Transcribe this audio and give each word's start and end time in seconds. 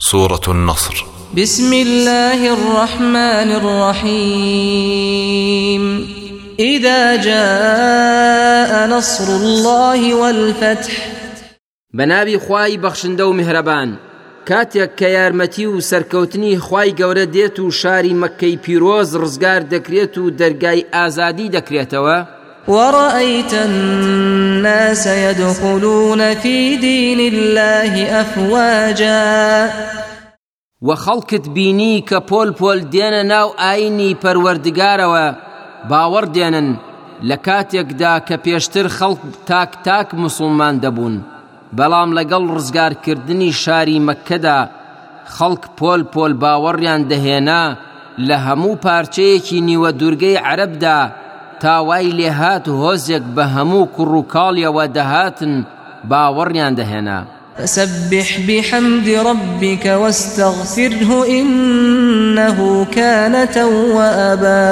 سورة 0.00 0.40
النصر 0.48 0.94
بسم 1.36 1.72
الله 1.72 2.52
الرحمن 2.52 3.50
الرحيم 4.04 6.08
إذا 6.60 7.16
جاء 7.16 8.88
نصر 8.90 9.36
الله 9.36 10.14
والفتح 10.14 11.12
بنابي 11.94 12.38
خواي 12.38 12.76
بخشندو 12.76 13.32
مهربان 13.32 13.94
كاتيك 14.46 14.90
کە 14.96 15.02
یارمەتی 15.02 15.66
و 15.66 15.80
سەرکەوتنی 15.80 16.58
خی 16.60 16.90
گەورە 16.98 17.24
دێت 17.34 17.60
و 17.60 17.70
شاری 17.70 18.14
مەکەی 18.20 18.56
پیرۆز 18.64 19.16
دكريتو 19.70 20.30
دەکرێت 20.30 21.94
و 21.94 22.24
ورأيت 22.68 23.54
الناس 23.54 25.06
يدخلون 25.06 26.34
في 26.34 26.76
دين 26.76 27.32
الله 27.34 28.20
أفواجا 28.20 29.70
وخلقت 30.82 31.48
بيني 31.48 32.00
كبول 32.00 32.50
بول 32.50 32.80
دينا 32.90 33.22
ناو 33.22 33.48
آيني 33.50 34.14
پروردگاروا 34.24 35.34
باور 35.88 36.24
دينا 36.24 36.76
لكاتيكدا 37.22 38.18
كبيشتر 38.18 38.88
خلق 38.88 39.18
تاك 39.46 39.74
تاك 39.84 40.14
مسلمان 40.14 40.80
دبون 40.80 41.22
بەڵام 41.76 42.10
لەگەڵ 42.18 42.44
ڕزگارکردنی 42.56 43.50
شاری 43.52 43.98
مەکەدا 44.08 44.58
خەڵک 45.36 45.62
پۆل 45.78 46.02
پۆل 46.14 46.32
باوەڕیان 46.42 47.00
دەهێنا 47.10 47.62
لە 48.28 48.36
هەموو 48.46 48.74
پارچەیەکی 48.84 49.60
نیوە 49.68 49.90
دوورگەی 49.98 50.40
عەربدا 50.46 51.00
تاوای 51.66 52.10
لێهات 52.18 52.64
و 52.68 52.74
هۆزێک 52.84 53.22
بە 53.36 53.42
هەموو 53.54 53.84
کوڕ 53.94 54.10
و 54.18 54.22
کاڵیەوە 54.32 54.84
دەهاتن 54.96 55.54
باوەڕیان 56.10 56.72
دەهێنا 56.80 57.18
سبح 57.76 58.28
بحمد 58.48 59.06
ربك 59.28 59.84
واستغفره 60.02 61.18
إنه 61.38 62.60
كان 62.96 63.34
توابا 63.54 64.68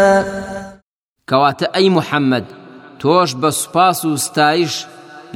کەواتە 1.31 1.67
ئەی 1.75 1.89
محەممەد 1.97 2.47
تۆش 3.03 3.31
بە 3.43 3.51
سوپاس 3.61 3.99
و 4.09 4.17
ستایش 4.27 4.75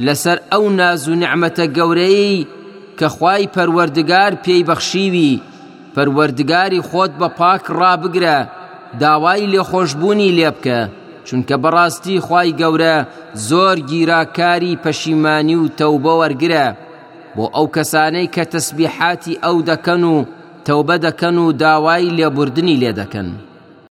لەسەر 0.05 0.37
ئەو 0.51 0.63
ناز 0.79 1.01
و 1.11 1.15
نعممەتە 1.21 1.65
گەورەی 1.77 2.47
کە 2.99 3.05
خوای 3.15 3.49
پەروەردگار 3.55 4.31
پێی 4.45 4.65
بەخشیوی 4.69 5.39
پەروەردگاری 5.95 6.83
خۆت 6.91 7.11
بە 7.19 7.27
پاک 7.39 7.63
ڕابگرە 7.79 8.37
داوای 9.01 9.41
لێخۆشببوونی 9.53 10.35
لێ 10.39 10.51
بکە 10.57 10.81
چونکە 11.27 11.55
بەڕاستی 11.63 12.15
خی 12.27 12.49
گەورە 12.61 12.95
زۆر 13.49 13.75
گیراکاری 13.91 14.79
پەشیمانی 14.83 15.57
و 15.61 15.71
تەوبە 15.79 16.13
وەرگرە 16.21 16.67
بۆ 17.35 17.45
ئەو 17.55 17.67
کەسانەی 17.75 18.31
کە 18.35 18.43
تەسبیحاتی 18.53 19.39
ئەو 19.43 19.57
دەکەن 19.69 20.01
و 20.13 20.17
تەوبە 20.67 20.95
دەکەن 21.07 21.35
و 21.43 21.45
داوای 21.63 22.13
لێبوردنی 22.17 22.79
لێ 22.81 22.91
دەکەن. 23.01 23.29